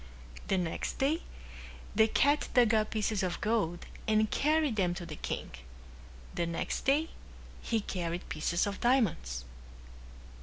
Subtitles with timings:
[0.47, 1.21] The next day
[1.95, 5.51] the cat dug up pieces of gold and carried them to the king.
[6.33, 7.09] The next day
[7.61, 9.45] he carried pieces of diamonds.